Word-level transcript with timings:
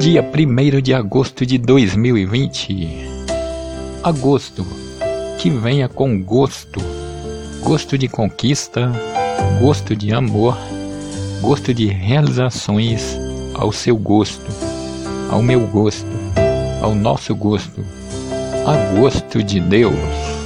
dia 0.00 0.22
1 0.22 0.80
de 0.80 0.94
agosto 0.94 1.44
de 1.44 1.58
2020. 1.58 3.06
Agosto, 4.02 4.66
que 5.38 5.50
venha 5.50 5.90
com 5.90 6.22
gosto, 6.22 6.80
gosto 7.62 7.98
de 7.98 8.08
conquista, 8.08 8.90
gosto 9.60 9.94
de 9.94 10.10
amor, 10.10 10.56
gosto 11.42 11.74
de 11.74 11.88
realizações 11.88 13.14
ao 13.52 13.70
seu 13.72 13.94
gosto, 13.94 14.50
ao 15.30 15.42
meu 15.42 15.66
gosto, 15.66 16.08
ao 16.80 16.94
nosso 16.94 17.34
gosto, 17.34 17.84
Agosto 18.66 19.42
de 19.42 19.60
Deus. 19.60 20.39